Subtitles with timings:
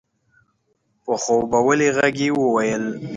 [1.03, 2.85] په خوبولي غږ يې وويل؛